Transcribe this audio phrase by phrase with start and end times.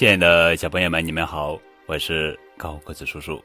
[0.00, 3.38] 亲爱的小朋友们，你们好，我是高个子叔叔。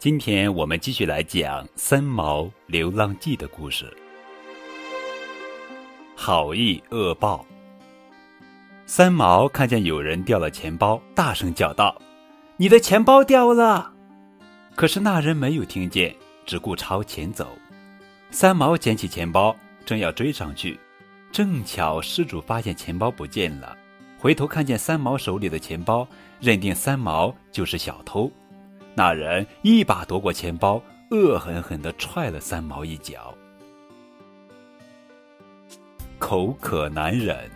[0.00, 3.86] 今天我们继续来讲《三毛流浪记》的故事。
[6.16, 7.46] 好意恶报。
[8.84, 11.96] 三毛看见有人掉了钱包，大声叫道
[12.58, 13.92] ：“你的钱包掉了！”
[14.74, 16.12] 可是那人没有听见，
[16.44, 17.56] 只顾朝前走。
[18.32, 20.80] 三毛捡起钱包，正要追上去，
[21.30, 23.78] 正巧失主发现钱包不见了，
[24.18, 26.06] 回头看见三毛手里的钱包，
[26.40, 28.30] 认定三毛就是小偷。
[28.94, 30.80] 那人一把夺过钱包，
[31.10, 33.34] 恶狠狠地踹了三毛一脚。
[36.18, 37.50] 口渴难忍，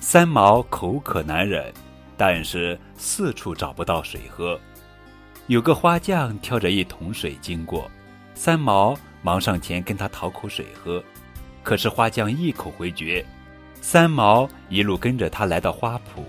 [0.00, 1.72] 三毛口渴难忍，
[2.16, 4.58] 但是四处找不到水喝。
[5.46, 7.90] 有个花匠挑着一桶水经过，
[8.34, 11.04] 三毛忙上前跟他讨口水喝，
[11.62, 13.24] 可是花匠一口回绝。
[13.82, 16.22] 三毛一路跟着他来到花圃，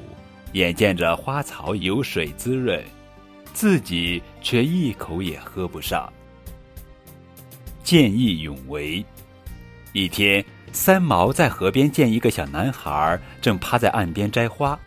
[0.53, 2.83] 眼见着花草有水滋润。
[3.53, 6.11] 自己却一口也喝不上。
[7.83, 9.05] 见义勇为。
[9.92, 14.77] 一天，三毛在河边见一个小男孩正趴在岸边摘花，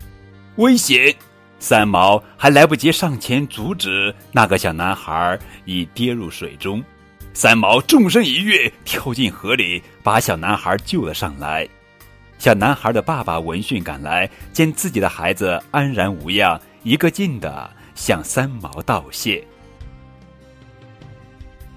[0.57, 1.15] 危险！
[1.59, 6.83] 三毛还来不及上前阻止，那个小男孩已跌入水中。
[7.33, 11.65] 三毛纵身一跃，跳进河里，把小男孩救了上来。
[12.37, 17.69] 小男孩的爸爸闻讯赶来，见自己的孩子安然无恙，一个劲的。
[17.97, 19.43] 向三毛道谢，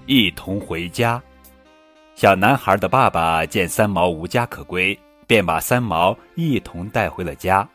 [0.05, 1.19] 一同回家。
[2.13, 4.95] 小男孩的爸爸见三毛无家可归，
[5.25, 7.67] 便把三毛一同带回了家。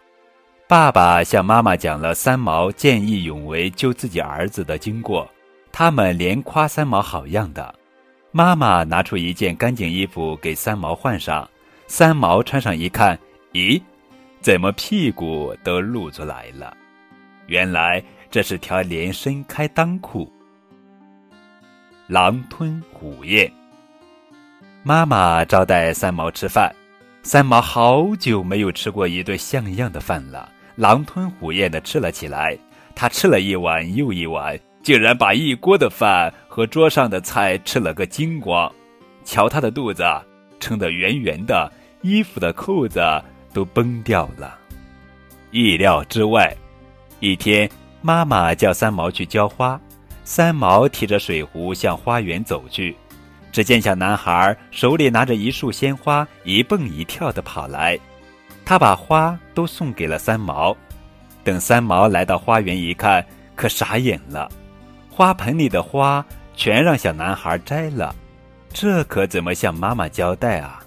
[0.68, 5.28] 爸爸向妈妈讲了三毛见义勇为救自己儿子的经过，
[5.72, 7.74] 他们连夸三毛好样的。
[8.30, 11.50] 妈妈拿出一件干净衣服给三毛换上，
[11.86, 13.18] 三毛穿上一看，
[13.52, 13.80] 咦，
[14.40, 16.76] 怎么屁股都露出来了？
[17.46, 18.02] 原来。
[18.28, 20.30] 这是条连身开裆裤。
[22.06, 23.50] 狼吞虎咽。
[24.82, 26.74] 妈妈招待三毛吃饭，
[27.22, 32.58] 三毛好久没有吃过一顿像样的饭了，狼吞虎咽的吃了起来。
[32.94, 38.70] 他吃了一碗又一碗，竟然把一锅的饭和桌上的菜吃了个精光。
[39.24, 40.04] 瞧他的肚子，
[40.60, 41.70] 撑得圆圆的，
[42.02, 43.00] 衣服的扣子
[43.52, 44.58] 都崩掉了。
[45.50, 46.54] 意料之外，
[47.20, 47.68] 一天。
[48.02, 49.80] 妈妈叫三毛去浇花，
[50.22, 52.96] 三毛提着水壶向花园走去。
[53.50, 57.98] 只见小男孩手里拿着一束鲜花，一蹦一跳的跑来。
[58.64, 60.76] 他把花都送给了三毛。
[61.42, 64.48] 等三毛来到花园一看，可傻眼了，
[65.10, 66.24] 花盆里的花
[66.54, 68.14] 全让小男孩摘了，
[68.78, 70.84] 这可怎么向妈妈交代啊？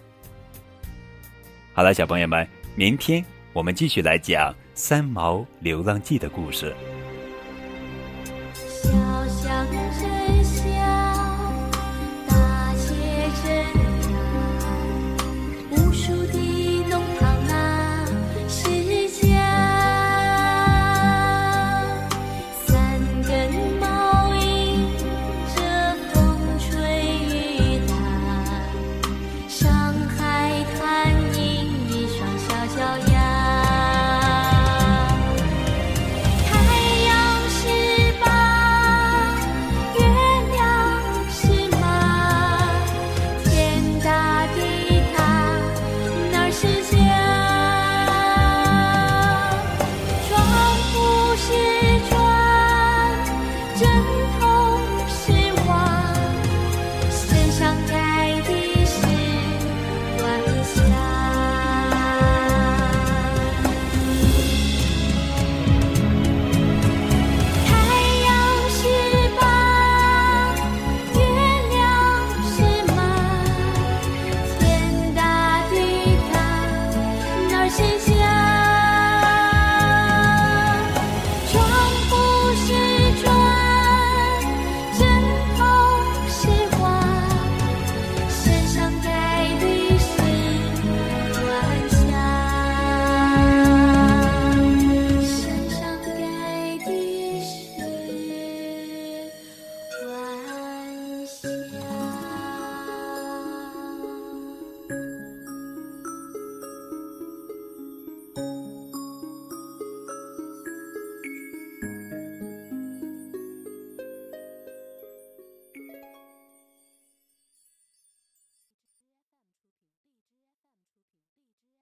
[1.73, 6.71] 好了，小朋友们，明天我们继续来讲《三毛流浪记》的故事。